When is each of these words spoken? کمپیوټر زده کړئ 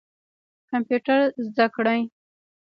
کمپیوټر 0.69 1.19
زده 1.47 1.65
کړئ 1.75 1.99